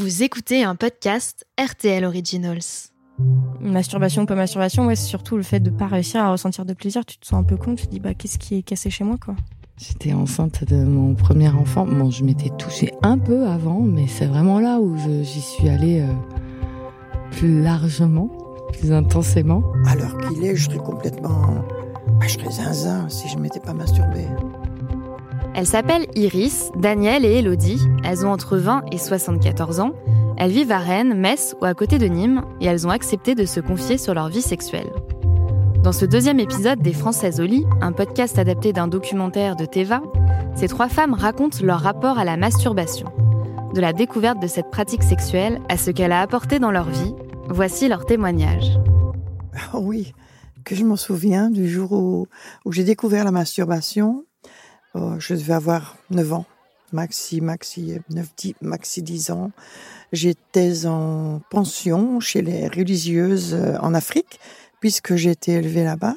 [0.00, 2.88] Vous écoutez un podcast RTL Originals.
[3.60, 7.04] Masturbation, pas masturbation, ouais, c'est surtout le fait de pas réussir à ressentir de plaisir.
[7.04, 9.04] Tu te sens un peu con, tu te dis bah qu'est-ce qui est cassé chez
[9.04, 9.36] moi quoi.
[9.76, 11.84] J'étais enceinte de mon premier enfant.
[11.84, 16.00] Bon, je m'étais touchée un peu avant, mais c'est vraiment là où j'y suis allée
[16.00, 16.14] euh,
[17.32, 18.30] plus largement,
[18.72, 19.62] plus intensément.
[19.84, 21.62] À l'heure qu'il est, je serais complètement.
[22.06, 24.28] bah, je serais zinzin si je m'étais pas masturbée.
[25.54, 27.80] Elles s'appellent Iris, Danielle et Elodie.
[28.04, 29.92] Elles ont entre 20 et 74 ans.
[30.36, 33.44] Elles vivent à Rennes, Metz ou à côté de Nîmes et elles ont accepté de
[33.44, 34.90] se confier sur leur vie sexuelle.
[35.82, 40.02] Dans ce deuxième épisode des Françaises au lit, un podcast adapté d'un documentaire de Teva,
[40.54, 43.08] ces trois femmes racontent leur rapport à la masturbation.
[43.74, 47.14] De la découverte de cette pratique sexuelle à ce qu'elle a apporté dans leur vie,
[47.48, 48.78] voici leur témoignage.
[49.72, 50.12] Ah oui,
[50.64, 52.26] que je m'en souviens du jour où,
[52.64, 54.24] où j'ai découvert la masturbation.
[54.94, 56.46] Oh, je devais avoir 9 ans,
[56.92, 59.50] maxi, maxi, 9, 10, maxi 10 ans.
[60.12, 64.40] J'étais en pension chez les religieuses euh, en Afrique,
[64.80, 66.16] puisque j'ai été élevée là-bas.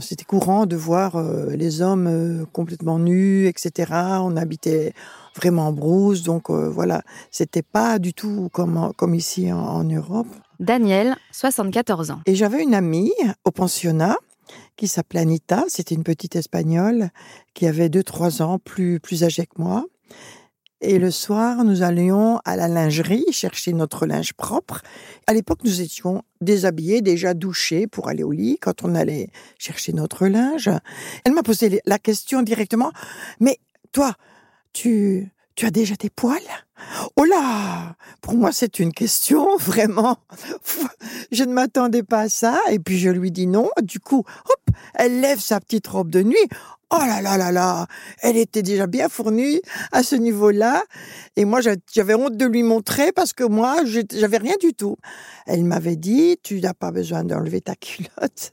[0.00, 3.90] C'était courant de voir euh, les hommes euh, complètement nus, etc.
[4.22, 4.92] On habitait
[5.34, 10.28] vraiment en brousse, donc euh, voilà, c'était pas du tout comme, ici en- en Europe.
[10.60, 12.20] Danielle, 74 ans.
[12.26, 13.12] Et j'avais une amie
[13.44, 14.16] au pensionnat
[14.76, 15.64] qui s'appelait Anita.
[15.68, 17.10] C'était une petite espagnole
[17.54, 19.86] qui avait deux, trois ans plus, plus âgée que moi.
[20.82, 24.82] Et le soir, nous allions à la lingerie chercher notre linge propre.
[25.26, 29.94] À l'époque, nous étions déshabillés, déjà douchés pour aller au lit quand on allait chercher
[29.94, 30.70] notre linge.
[31.24, 32.92] Elle m'a posé la question directement.
[33.40, 33.58] Mais
[33.92, 34.14] toi,
[34.74, 36.38] tu, tu as déjà tes poils?
[37.16, 40.18] Oh là Pour moi, c'est une question vraiment.
[41.32, 42.60] Je ne m'attendais pas à ça.
[42.70, 43.70] Et puis je lui dis non.
[43.82, 46.48] Du coup, hop, elle lève sa petite robe de nuit.
[46.90, 47.86] Oh là là là là
[48.22, 50.84] Elle était déjà bien fournie à ce niveau-là.
[51.34, 54.96] Et moi, j'a- j'avais honte de lui montrer parce que moi, j'avais rien du tout.
[55.46, 58.52] Elle m'avait dit, tu n'as pas besoin d'enlever ta culotte.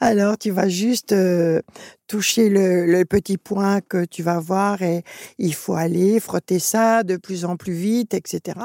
[0.00, 1.62] Alors, tu vas juste euh,
[2.08, 5.04] toucher le, le petit point que tu vas voir et
[5.38, 8.58] il faut aller frotter ça de plus en plus vite, etc.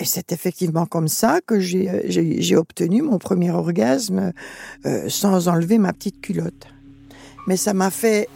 [0.00, 4.32] Et c'est effectivement comme ça que j'ai euh, j'ai obtenu mon premier orgasme
[4.84, 6.66] euh, sans enlever ma petite culotte.
[7.46, 8.28] Mais ça m'a fait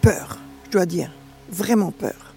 [0.00, 1.12] peur, je dois dire,
[1.50, 2.34] vraiment peur.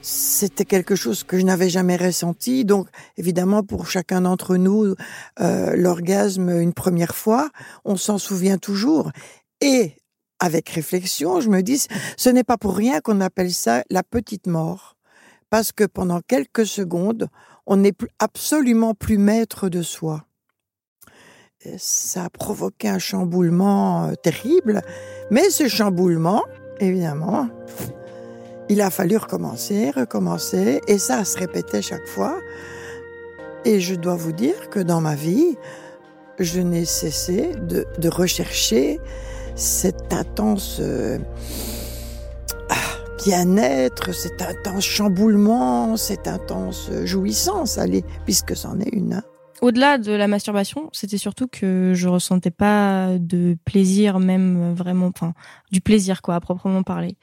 [0.00, 2.64] C'était quelque chose que je n'avais jamais ressenti.
[2.64, 4.94] Donc, évidemment, pour chacun d'entre nous,
[5.40, 7.50] euh, l'orgasme une première fois,
[7.84, 9.10] on s'en souvient toujours.
[9.60, 9.96] Et
[10.38, 11.86] avec réflexion, je me dis,
[12.16, 14.96] ce n'est pas pour rien qu'on appelle ça la petite mort.
[15.50, 17.28] Parce que pendant quelques secondes,
[17.66, 20.27] on n'est absolument plus maître de soi.
[21.64, 24.80] Et ça a provoqué un chamboulement euh, terrible.
[25.30, 26.44] Mais ce chamboulement,
[26.78, 27.48] évidemment,
[28.68, 32.38] il a fallu recommencer, recommencer, et ça se répétait chaque fois.
[33.64, 35.56] Et je dois vous dire que dans ma vie,
[36.38, 39.00] je n'ai cessé de, de rechercher
[39.56, 41.18] cet intense euh,
[42.70, 42.74] ah,
[43.24, 49.14] bien-être, cet intense chamboulement, cette intense jouissance, allez, puisque c'en est une.
[49.14, 49.22] hein.
[49.60, 55.34] Au-delà de la masturbation, c'était surtout que je ressentais pas de plaisir, même vraiment, enfin,
[55.72, 57.16] du plaisir quoi, à proprement parler.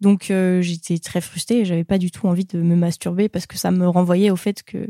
[0.00, 3.46] Donc euh, j'étais très frustrée et j'avais pas du tout envie de me masturber parce
[3.46, 4.86] que ça me renvoyait au fait que,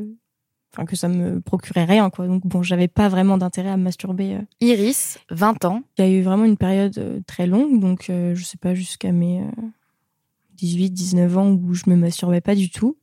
[0.72, 2.27] enfin, que ça me procurait rien quoi.
[2.27, 4.34] Donc bon, j'avais pas vraiment d'intérêt à me masturber.
[4.34, 4.43] euh.
[4.61, 5.82] Iris, 20 ans.
[5.99, 8.75] Il y a eu vraiment une période euh, très longue, donc euh, je sais pas
[8.75, 9.50] jusqu'à mes euh,
[10.55, 12.97] 18, 19 ans où je me masturbais pas du tout.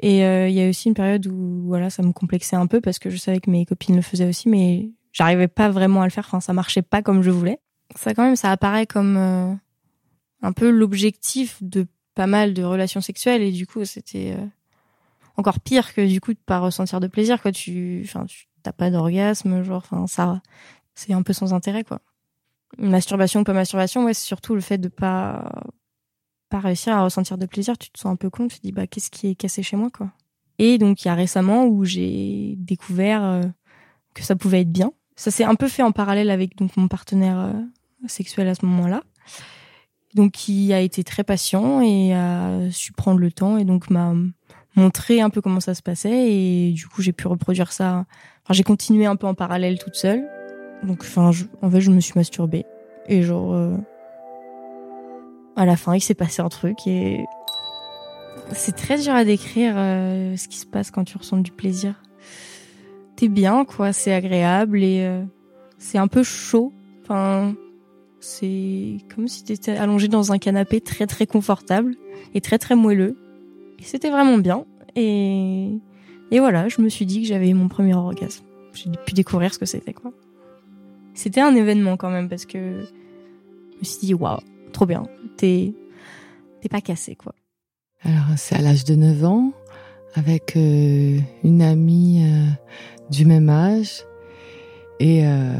[0.00, 2.80] Et euh, il y a aussi une période où voilà, ça me complexait un peu
[2.80, 6.04] parce que je savais que mes copines le faisaient aussi, mais j'arrivais pas vraiment à
[6.04, 6.24] le faire.
[6.26, 7.58] Enfin, ça marchait pas comme je voulais.
[7.96, 9.54] Ça, quand même, ça apparaît comme euh,
[10.42, 14.46] un peu l'objectif de pas mal de relations sexuelles et du coup, c'était euh,
[15.36, 17.40] encore pire que du coup de pas ressentir de plaisir.
[17.40, 20.42] Quoi, tu, enfin, tu t'as pas d'orgasme, genre, enfin, ça,
[20.94, 22.00] c'est un peu sans intérêt, quoi.
[22.78, 25.62] Masturbation, pas masturbation, ouais, c'est surtout le fait de pas
[26.54, 28.70] pas réussir à ressentir de plaisir, tu te sens un peu con, tu te dis
[28.72, 30.10] bah qu'est-ce qui est cassé chez moi quoi.
[30.58, 33.42] Et donc il y a récemment où j'ai découvert euh,
[34.14, 34.92] que ça pouvait être bien.
[35.16, 37.52] Ça s'est un peu fait en parallèle avec donc mon partenaire euh,
[38.06, 39.02] sexuel à ce moment-là.
[40.14, 44.12] Donc qui a été très patient et a su prendre le temps et donc m'a
[44.76, 48.06] montré un peu comment ça se passait et du coup j'ai pu reproduire ça.
[48.44, 50.22] Enfin j'ai continué un peu en parallèle toute seule.
[50.84, 52.64] Donc enfin je- en fait je me suis masturbée
[53.08, 53.76] et genre euh,
[55.56, 57.24] à la fin, il s'est passé un truc et
[58.52, 61.94] c'est très dur à décrire euh, ce qui se passe quand tu ressens du plaisir.
[63.16, 65.22] T'es bien, quoi, c'est agréable et euh,
[65.78, 66.72] c'est un peu chaud.
[67.02, 67.54] Enfin,
[68.20, 71.94] c'est comme si t'étais allongé dans un canapé très très confortable
[72.34, 73.16] et très très moelleux.
[73.80, 74.64] C'était vraiment bien.
[74.96, 75.78] Et
[76.30, 78.44] Et voilà, je me suis dit que j'avais eu mon premier orgasme.
[78.72, 80.12] J'ai pu découvrir ce que c'était, quoi.
[81.14, 84.40] C'était un événement quand même parce que je me suis dit, waouh,
[84.72, 85.04] trop bien.
[85.36, 85.74] T'es,
[86.70, 87.34] pas cassé, quoi.
[88.02, 89.52] Alors, c'est à l'âge de 9 ans,
[90.14, 92.46] avec euh, une amie euh,
[93.10, 94.04] du même âge.
[95.00, 95.56] Et, euh,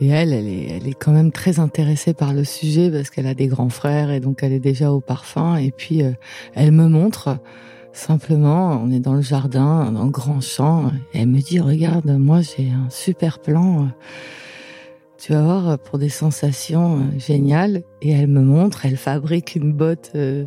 [0.00, 3.26] et elle, elle est, elle est quand même très intéressée par le sujet parce qu'elle
[3.26, 5.56] a des grands frères et donc elle est déjà au parfum.
[5.56, 6.02] Et puis,
[6.54, 7.38] elle me montre
[7.94, 12.10] Simplement, on est dans le jardin, dans le grand champ, et elle me dit, regarde,
[12.10, 13.88] moi j'ai un super plan,
[15.24, 17.82] tu vas voir, pour des sensations euh, géniales.
[18.02, 20.44] Et elle me montre, elle fabrique une botte euh,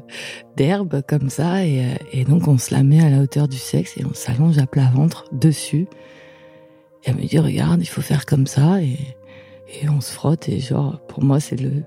[0.56, 3.58] d'herbe comme ça, et, euh, et, donc on se la met à la hauteur du
[3.58, 5.88] sexe et on s'allonge à plat ventre dessus.
[7.04, 9.00] Et elle me dit, regarde, il faut faire comme ça, et,
[9.82, 11.84] et on se frotte, et genre, pour moi c'est le,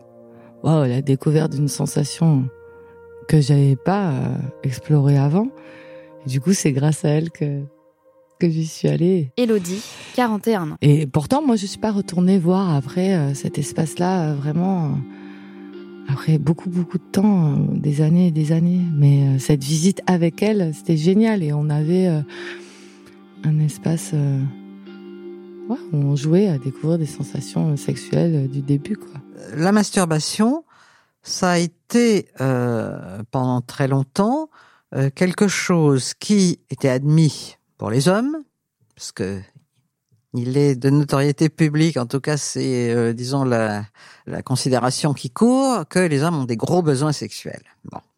[0.64, 2.48] waouh, la découverte d'une sensation
[3.28, 5.46] que j'avais pas euh, exploré avant.
[6.26, 7.62] du coup, c'est grâce à elle que
[8.40, 9.30] que j'y suis allée.
[9.36, 9.82] Elodie,
[10.14, 10.76] 41 ans.
[10.82, 14.98] Et pourtant, moi, je suis pas retournée voir après euh, cet espace-là, euh, vraiment,
[16.08, 18.80] après beaucoup, beaucoup de temps, des années et des années.
[18.92, 21.44] Mais cette visite avec elle, c'était génial.
[21.44, 22.08] Et on avait
[23.44, 24.12] un espace
[25.70, 28.96] où on jouait à découvrir des sensations sexuelles du début.
[28.96, 29.20] Quoi.
[29.56, 30.64] La masturbation,
[31.22, 34.50] ça a été euh, pendant très longtemps
[34.94, 38.36] euh, quelque chose qui était admis pour les hommes,
[38.94, 39.40] parce que
[40.34, 43.86] il est de notoriété publique, en tout cas c'est, euh, disons, la,
[44.26, 47.62] la, considération qui court, que les hommes ont des gros besoins sexuels.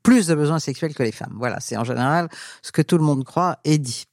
[0.02, 1.36] Plus de besoins sexuels que les femmes.
[1.36, 2.28] Voilà, c'est en général
[2.60, 4.06] ce que tout le monde croit et dit.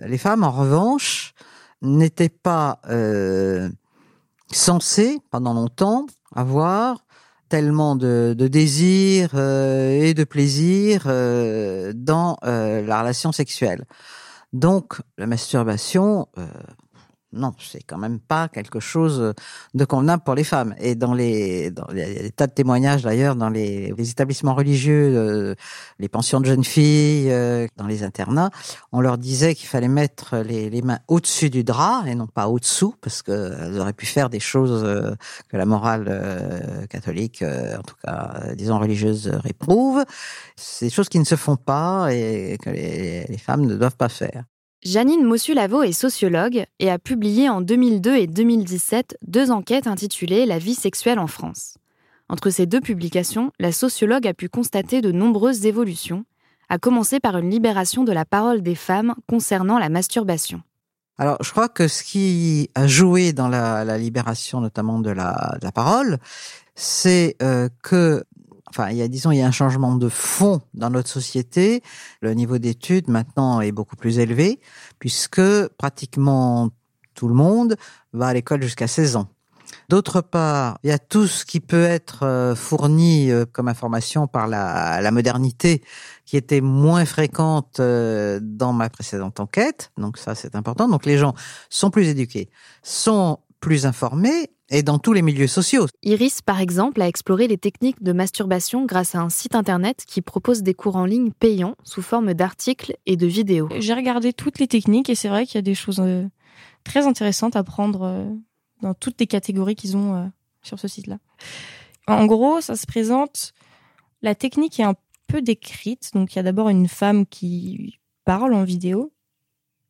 [0.00, 1.32] Les femmes, en revanche,
[1.80, 3.70] n'étaient pas euh,
[4.52, 6.04] censées, pendant longtemps,
[6.34, 6.98] avoir
[7.48, 13.84] tellement de, de désir euh, et de plaisir euh, dans euh, la relation sexuelle.
[14.52, 16.28] Donc la masturbation
[17.32, 19.34] non, c'est quand même pas quelque chose
[19.74, 20.74] de convenable pour les femmes.
[20.78, 24.54] Et dans les, il y a des tas de témoignages d'ailleurs dans les, les, établissements
[24.54, 25.54] religieux, euh,
[25.98, 28.50] les pensions de jeunes filles, euh, dans les internats,
[28.92, 32.48] on leur disait qu'il fallait mettre les, les mains au-dessus du drap et non pas
[32.48, 35.14] au-dessous, parce qu'elles auraient pu faire des choses euh,
[35.50, 40.04] que la morale catholique, en tout cas, disons religieuse, réprouve.
[40.56, 43.96] C'est des choses qui ne se font pas et que les, les femmes ne doivent
[43.96, 44.44] pas faire.
[44.84, 50.58] Janine Mossulavo est sociologue et a publié en 2002 et 2017 deux enquêtes intitulées La
[50.58, 51.78] vie sexuelle en France.
[52.28, 56.24] Entre ces deux publications, la sociologue a pu constater de nombreuses évolutions,
[56.68, 60.62] à commencer par une libération de la parole des femmes concernant la masturbation.
[61.16, 66.18] Alors, je crois que ce qui a joué dans la, libération notamment de la, parole,
[66.76, 68.22] c'est euh, que
[68.68, 71.82] enfin, il y a, disons, il y a un changement de fond dans notre société.
[72.20, 74.60] Le niveau d'études maintenant est beaucoup plus élevé
[74.98, 75.42] puisque
[75.78, 76.70] pratiquement
[77.14, 77.76] tout le monde
[78.12, 79.28] va à l'école jusqu'à 16 ans.
[79.88, 84.26] D'autre part, il y a tout ce qui peut être euh, fourni euh, comme information
[84.26, 85.82] par la, la modernité
[86.26, 89.90] qui était moins fréquente euh, dans ma précédente enquête.
[89.96, 90.88] Donc ça, c'est important.
[90.88, 91.34] Donc les gens
[91.70, 92.50] sont plus éduqués,
[92.82, 95.86] sont plus informés et dans tous les milieux sociaux.
[96.02, 100.20] Iris, par exemple, a exploré les techniques de masturbation grâce à un site internet qui
[100.20, 103.68] propose des cours en ligne payants sous forme d'articles et de vidéos.
[103.78, 106.26] J'ai regardé toutes les techniques et c'est vrai qu'il y a des choses euh,
[106.84, 108.24] très intéressantes à prendre euh,
[108.82, 110.26] dans toutes les catégories qu'ils ont euh,
[110.62, 111.18] sur ce site-là.
[112.06, 113.52] En gros, ça se présente,
[114.22, 114.94] la technique est un
[115.26, 116.10] peu décrite.
[116.14, 119.12] Donc il y a d'abord une femme qui parle en vidéo.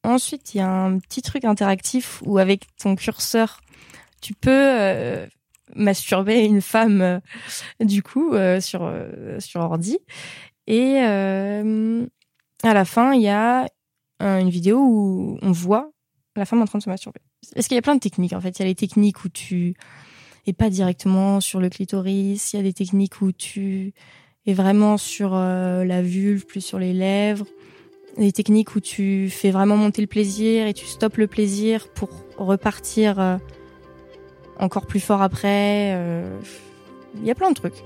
[0.09, 3.61] Ensuite, il y a un petit truc interactif où avec ton curseur,
[4.23, 5.27] tu peux euh,
[5.77, 7.21] masturber une femme euh,
[7.81, 8.91] du coup euh, sur
[9.39, 9.99] sur ordi.
[10.67, 11.63] Et à
[12.63, 13.69] la fin il y a
[14.21, 15.91] une vidéo où on voit
[16.37, 17.21] la femme en train de se masturber.
[17.55, 18.59] Est-ce qu'il y a plein de techniques en fait.
[18.59, 19.75] Il y a les techniques où tu
[20.47, 23.93] es pas directement sur le clitoris, il y a des techniques où tu
[24.47, 27.47] es vraiment sur la vulve, plus sur les lèvres,
[28.19, 32.11] des techniques où tu fais vraiment monter le plaisir et tu stoppes le plaisir pour
[32.37, 33.39] repartir
[34.59, 35.95] encore plus fort après.
[35.95, 36.39] Euh,
[37.17, 37.85] il y a plein de trucs.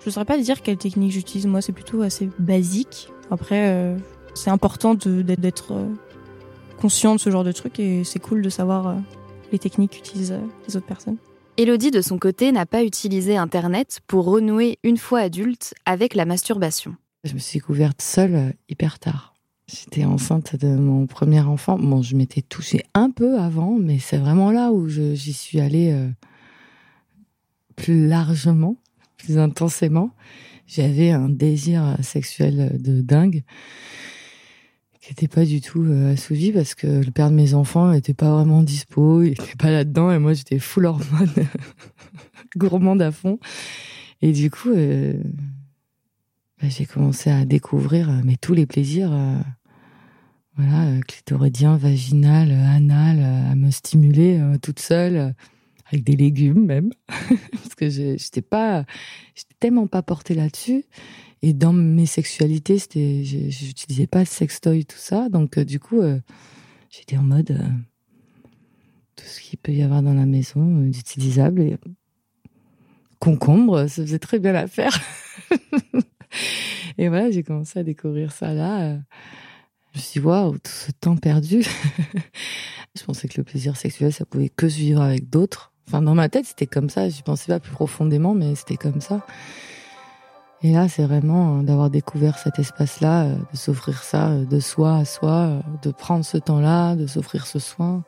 [0.00, 1.46] Je ne saurais pas dire quelle technique j'utilise.
[1.46, 3.08] Moi, c'est plutôt assez basique.
[3.30, 3.96] Après, euh,
[4.34, 5.88] c'est important d'être euh,
[6.80, 8.96] conscient de ce genre de trucs et c'est cool de savoir
[9.52, 11.16] les techniques qu'utilisent les autres personnes.
[11.56, 16.24] Elodie, de son côté, n'a pas utilisé Internet pour renouer une fois adulte avec la
[16.24, 16.96] masturbation.
[17.22, 19.33] Je me suis découverte seule hyper tard.
[19.66, 21.78] J'étais enceinte de mon premier enfant.
[21.78, 25.90] Bon, je m'étais touchée un peu avant, mais c'est vraiment là où j'y suis allée
[25.92, 26.10] euh,
[27.74, 28.76] plus largement,
[29.16, 30.10] plus intensément.
[30.66, 33.42] J'avais un désir sexuel de dingue.
[35.00, 38.14] qui était pas du tout euh, assouvi parce que le père de mes enfants était
[38.14, 41.32] pas vraiment dispo, il était pas là-dedans et moi j'étais full hormone,
[42.56, 43.38] gourmande à fond.
[44.20, 45.14] Et du coup, euh,
[46.60, 49.38] bah, j'ai commencé à découvrir euh, mais tous les plaisirs, euh,
[50.56, 55.34] voilà, euh, clitoridien, vaginal, anal, à me stimuler toute seule,
[55.86, 58.84] avec des légumes même, parce que j'étais pas,
[59.34, 60.84] j'étais tellement pas portée là-dessus.
[61.42, 65.28] Et dans mes sexualités, c'était, j'utilisais pas sextoy, tout ça.
[65.28, 66.00] Donc, du coup,
[66.88, 67.60] j'étais en mode
[69.16, 71.60] tout ce qu'il peut y avoir dans la maison d'utilisable.
[71.60, 71.76] Et
[73.18, 74.98] concombre, ça faisait très bien l'affaire.
[76.98, 78.80] et voilà, j'ai commencé à découvrir ça là.
[78.82, 78.98] euh.
[79.92, 81.62] Je me suis dit, waouh, tout ce temps perdu.
[82.98, 85.72] je pensais que le plaisir sexuel, ça pouvait que se vivre avec d'autres.
[85.86, 87.08] Enfin, dans ma tête, c'était comme ça.
[87.08, 89.24] Je pensais pas plus profondément, mais c'était comme ça.
[90.62, 94.96] Et là, c'est vraiment euh, d'avoir découvert cet espace-là, euh, de s'offrir ça de soi
[94.96, 98.02] à soi, de prendre ce temps-là, de s'offrir ce soin.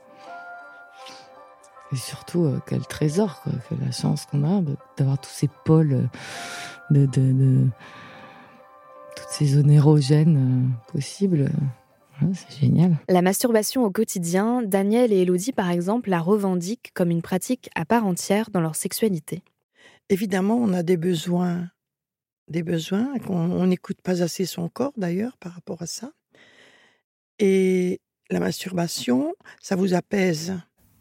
[1.93, 4.61] Et surtout, quel trésor, quoi, la chance qu'on a
[4.97, 6.09] d'avoir tous ces pôles
[6.91, 7.69] de-
[9.27, 11.51] toutes ces zones érogènes euh, possibles.
[12.23, 12.97] euh, c'est génial.
[13.09, 17.85] La masturbation au quotidien, Daniel et Elodie, par exemple, la revendiquent comme une pratique à
[17.85, 19.43] part entière dans leur sexualité.
[20.09, 21.69] Évidemment, on a des besoins,
[22.49, 26.13] des besoins qu'on on n'écoute pas assez son corps d'ailleurs par rapport à ça.
[27.39, 30.55] Et la masturbation, ça vous apaise?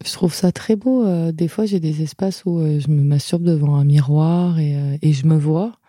[0.04, 1.06] Je trouve ça très beau.
[1.06, 5.14] euh, des fois, j'ai des espaces où je me masturbe devant un miroir et, et
[5.14, 5.80] je me vois.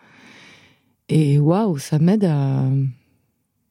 [1.09, 2.63] Et waouh, ça m'aide à,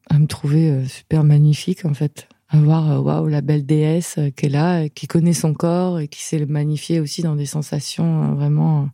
[0.09, 2.29] à me trouver euh, super magnifique, en fait.
[2.49, 6.09] À voir, euh, waouh, la belle déesse qui est là, qui connaît son corps et
[6.09, 8.89] qui sait le magnifier aussi dans des sensations euh, vraiment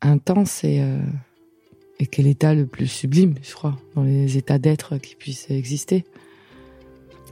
[0.00, 0.84] intenses et,
[2.00, 6.04] et quel état le plus sublime, je crois, dans les états d'être qui puissent exister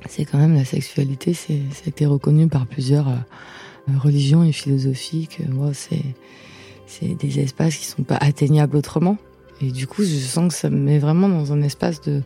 [0.08, 3.08] c'est quand même la sexualité, ça a été reconnu par plusieurs
[3.98, 5.42] religions et philosophies que
[5.74, 9.18] c'est, des espaces qui sont pas atteignables autrement.
[9.60, 12.22] Et du coup, je sens que ça me met vraiment dans un espace de,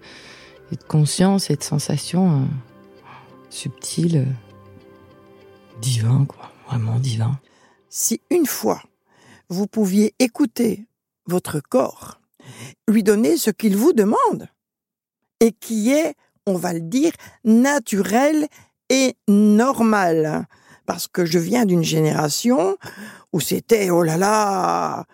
[0.89, 2.45] conscience et de sensation euh,
[3.51, 6.51] subtile, euh, divin, quoi.
[6.67, 7.39] Vraiment divin.
[7.91, 8.83] Si une fois
[9.49, 10.87] vous pouviez écouter
[11.27, 12.21] votre corps,
[12.89, 14.49] lui donner ce qu'il vous demande,
[15.41, 16.15] et qui est,
[16.47, 17.13] on va le dire,
[17.45, 18.49] naturel
[18.89, 20.47] et normal.
[20.87, 22.77] Parce que je viens d'une génération
[23.33, 25.07] où c'était, oh là là,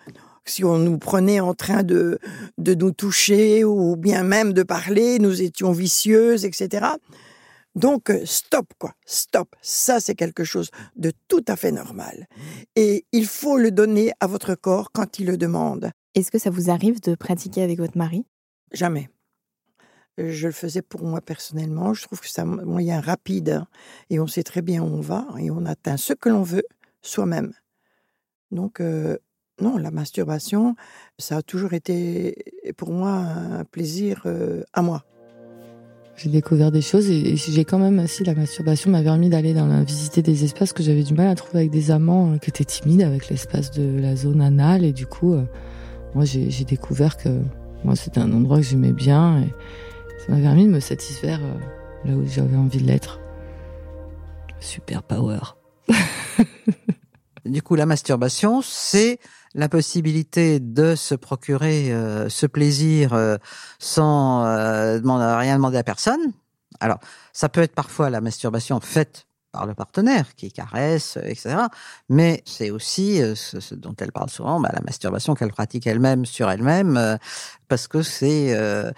[0.45, 2.19] si on nous prenait en train de,
[2.57, 6.87] de nous toucher ou bien même de parler, nous étions vicieuses, etc.
[7.75, 9.55] Donc, euh, stop, quoi, stop.
[9.61, 12.27] Ça, c'est quelque chose de tout à fait normal.
[12.75, 15.91] Et il faut le donner à votre corps quand il le demande.
[16.15, 18.25] Est-ce que ça vous arrive de pratiquer avec votre mari?
[18.73, 19.09] Jamais.
[20.17, 21.93] Je le faisais pour moi personnellement.
[21.93, 23.67] Je trouve que c'est un moyen rapide hein,
[24.09, 26.65] et on sait très bien où on va et on atteint ce que l'on veut
[27.01, 27.53] soi-même.
[28.51, 29.17] Donc, euh,
[29.61, 30.75] non, la masturbation,
[31.17, 32.35] ça a toujours été
[32.77, 35.05] pour moi un plaisir euh, à moi.
[36.15, 39.53] J'ai découvert des choses et, et j'ai quand même aussi la masturbation m'a permis d'aller
[39.53, 42.37] dans la, visiter des espaces que j'avais du mal à trouver avec des amants euh,
[42.37, 45.43] qui étaient timides avec l'espace de la zone anale et du coup euh,
[46.13, 47.29] moi j'ai j'ai découvert que
[47.83, 49.47] moi c'était un endroit que j'aimais bien et
[50.19, 53.19] ça m'a permis de me satisfaire euh, là où j'avais envie de l'être.
[54.59, 55.39] Super power.
[57.45, 59.17] Du coup, la masturbation, c'est
[59.53, 63.37] la possibilité de se procurer euh, ce plaisir euh,
[63.79, 66.21] sans euh, demander, rien demander à personne.
[66.79, 66.99] Alors,
[67.33, 71.55] ça peut être parfois la masturbation faite par le partenaire qui caresse, etc.
[72.09, 75.85] Mais c'est aussi euh, ce, ce dont elle parle souvent, bah, la masturbation qu'elle pratique
[75.87, 77.17] elle-même sur elle-même, euh,
[77.67, 78.91] parce que c'est euh,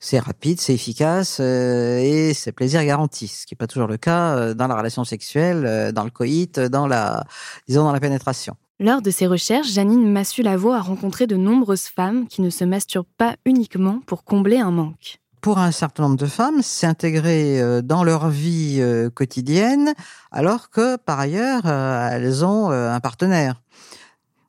[0.00, 4.54] c'est rapide, c'est efficace et c'est plaisir garanti, ce qui n'est pas toujours le cas
[4.54, 7.24] dans la relation sexuelle, dans le coït, dans la
[7.68, 8.56] disons dans la pénétration.
[8.78, 13.06] Lors de ses recherches, Janine Massu-Lavo a rencontré de nombreuses femmes qui ne se masturbent
[13.16, 15.18] pas uniquement pour combler un manque.
[15.40, 19.94] Pour un certain nombre de femmes, c'est intégré euh, dans leur vie euh, quotidienne,
[20.30, 23.62] alors que par ailleurs, euh, elles ont un partenaire.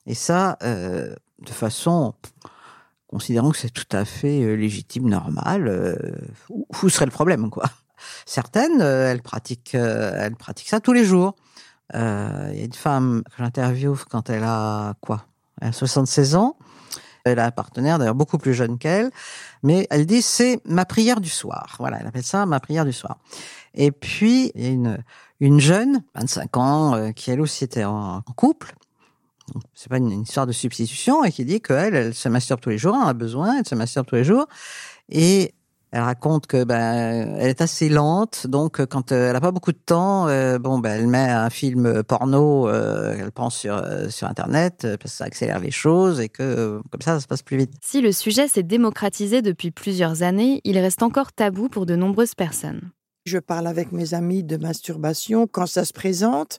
[0.04, 2.14] Et ça, de façon,
[3.08, 6.22] considérons que c'est tout à fait légitime, normal.
[6.48, 7.64] où, serait le problème, quoi?
[8.24, 11.34] Certaines, elles pratiquent ça tous les jours.
[11.94, 15.24] Euh, Il y a une femme que j'interviewe quand elle a quoi?
[15.60, 16.56] Elle a 76 ans.
[17.24, 19.10] Elle a un partenaire, d'ailleurs beaucoup plus jeune qu'elle,
[19.62, 21.76] mais elle dit c'est ma prière du soir.
[21.78, 23.18] Voilà, elle appelle ça ma prière du soir.
[23.74, 24.98] Et puis il y a une
[25.40, 28.74] une jeune, 25 ans, euh, qui elle aussi était en, couple.
[29.74, 32.78] C'est pas une, histoire de substitution et qui dit qu'elle, elle se masturbe tous les
[32.78, 34.46] jours, elle a besoin, elle se masturbe tous les jours.
[35.08, 35.54] Et
[35.90, 39.78] Elle raconte que ben elle est assez lente, donc quand elle a pas beaucoup de
[39.78, 40.26] temps,
[40.58, 42.68] bon ben elle met un film porno
[43.16, 47.14] qu'elle pense sur sur internet parce que ça accélère les choses et que comme ça
[47.14, 47.72] ça se passe plus vite.
[47.82, 52.34] Si le sujet s'est démocratisé depuis plusieurs années, il reste encore tabou pour de nombreuses
[52.34, 52.90] personnes.
[53.24, 56.58] Je parle avec mes amis de masturbation quand ça se présente.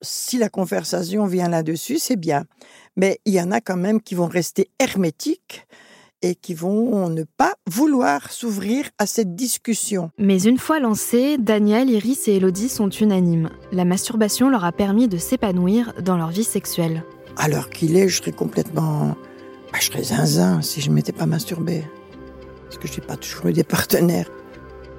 [0.00, 2.44] Si la conversation vient là-dessus, c'est bien.
[2.96, 5.66] Mais il y en a quand même qui vont rester hermétiques
[6.22, 10.10] et qui vont ne pas vouloir s'ouvrir à cette discussion.
[10.18, 13.50] Mais une fois lancée, Daniel, Iris et Elodie sont unanimes.
[13.72, 17.04] La masturbation leur a permis de s'épanouir dans leur vie sexuelle.
[17.36, 19.16] À l'heure qu'il est, je serais complètement...
[19.72, 21.84] Bah, je serais zinzin si je ne m'étais pas masturbée.
[22.64, 24.30] Parce que je n'ai pas toujours eu des partenaires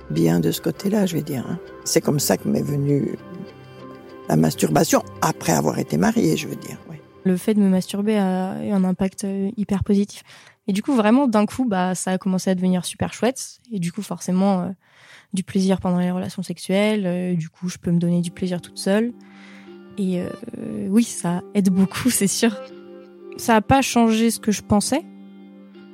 [0.10, 1.46] bien de ce côté-là, je vais dire.
[1.50, 1.60] Hein.
[1.86, 3.18] C'est comme ça que m'est venue
[4.28, 6.78] la masturbation, après avoir été mariée, je veux dire.
[7.26, 10.24] Le fait de me masturber a eu un impact euh, hyper positif.
[10.70, 13.60] Et du coup, vraiment, d'un coup, bah, ça a commencé à devenir super chouette.
[13.72, 14.70] Et du coup, forcément, euh,
[15.34, 17.08] du plaisir pendant les relations sexuelles.
[17.08, 19.12] Euh, du coup, je peux me donner du plaisir toute seule.
[19.98, 20.22] Et
[20.88, 22.56] oui, ça aide beaucoup, c'est sûr.
[23.38, 25.04] Ça n'a pas changé ce que je pensais.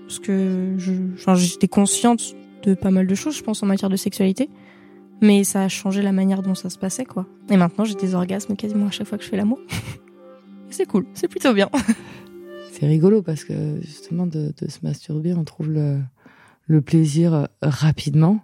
[0.02, 4.50] Parce que j'étais consciente de pas mal de choses, je pense, en matière de sexualité.
[5.22, 7.26] Mais ça a changé la manière dont ça se passait, quoi.
[7.50, 9.60] Et maintenant, j'ai des orgasmes quasiment à chaque fois que je fais l'amour.
[10.70, 11.70] c'est cool, c'est plutôt bien.
[12.78, 18.42] c'est rigolo parce que justement, de, se masturber, on trouve le, plaisir euh, rapidement.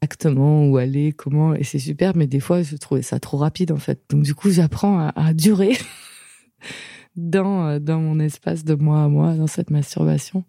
[0.00, 3.72] Exactement où aller, comment, et c'est super, mais des fois, je trouvais ça trop rapide,
[3.72, 4.00] en fait.
[4.10, 5.76] Donc, du coup, j'apprends à, durer
[7.16, 10.44] dans, euh, dans mon espace de moi à moi, dans cette masturbation,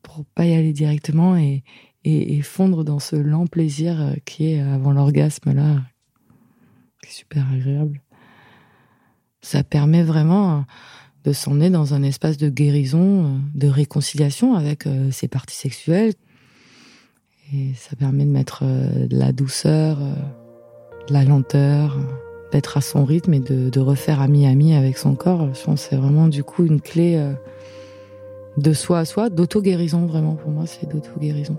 [0.00, 1.64] pour pas y aller directement et,
[2.04, 5.82] et, fondre dans ce lent plaisir euh, qui est avant l'orgasme là,
[7.02, 8.00] qui est super agréable.
[9.42, 10.64] Ça permet vraiment
[11.24, 16.12] de s'emmener dans un espace de guérison, euh, de réconciliation avec ses parties sexuelles.
[17.54, 19.98] Et ça permet de mettre de la douceur,
[21.06, 21.98] de la lenteur,
[22.50, 25.52] d'être à son rythme et de, refaire ami-ami avec son corps.
[25.54, 27.34] Je pense c'est vraiment du coup une clé
[28.56, 31.58] de soi à soi, d'auto-guérison vraiment pour moi, c'est d'auto-guérison.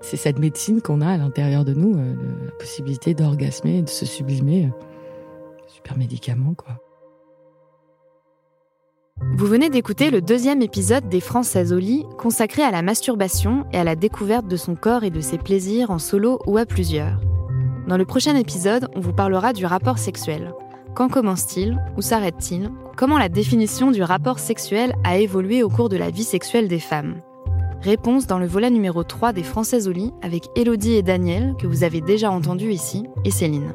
[0.00, 2.14] C'est cette médecine qu'on a à l'intérieur de nous, euh,
[2.44, 4.70] la possibilité d'orgasmer, de se sublimer.
[5.66, 6.78] Super médicament, quoi.
[9.38, 13.76] Vous venez d'écouter le deuxième épisode des Françaises au lit, consacré à la masturbation et
[13.76, 17.20] à la découverte de son corps et de ses plaisirs en solo ou à plusieurs.
[17.86, 20.54] Dans le prochain épisode, on vous parlera du rapport sexuel.
[20.94, 21.78] Quand commence-t-il?
[21.98, 22.70] Où s'arrête-t-il?
[22.96, 26.80] Comment la définition du rapport sexuel a évolué au cours de la vie sexuelle des
[26.80, 27.16] femmes?
[27.82, 31.66] Réponse dans le volet numéro 3 des Françaises au lit avec Elodie et Daniel, que
[31.66, 33.74] vous avez déjà entendu ici, et Céline.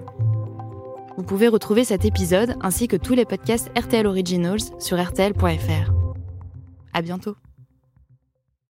[1.17, 5.91] Vous pouvez retrouver cet épisode ainsi que tous les podcasts RTL Originals sur RTL.fr.
[6.93, 7.35] À bientôt!